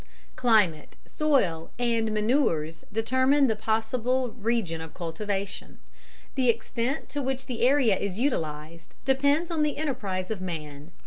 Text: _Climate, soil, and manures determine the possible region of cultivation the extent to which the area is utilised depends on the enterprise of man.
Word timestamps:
_Climate, 0.35 0.95
soil, 1.05 1.69
and 1.77 2.11
manures 2.11 2.83
determine 2.91 3.45
the 3.45 3.55
possible 3.55 4.31
region 4.31 4.81
of 4.81 4.95
cultivation 4.95 5.77
the 6.33 6.49
extent 6.49 7.07
to 7.09 7.21
which 7.21 7.45
the 7.45 7.61
area 7.61 7.95
is 7.95 8.17
utilised 8.17 8.95
depends 9.05 9.51
on 9.51 9.61
the 9.61 9.77
enterprise 9.77 10.31
of 10.31 10.41
man. 10.41 10.91